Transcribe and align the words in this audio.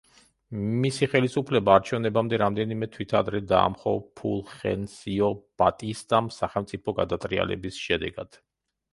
მისი 0.83 1.07
ხელისუფლება 1.09 1.73
არჩევნებამდე 1.79 2.37
რამდენიმე 2.41 2.87
თვით 2.95 3.11
ადრე 3.19 3.41
დაამხო 3.51 3.93
ფულხენსიო 4.21 5.29
ბატისტამ 5.63 6.31
სახელმწიფო 6.37 6.95
გადატრიალების 7.01 7.79
შედეგად. 7.83 8.41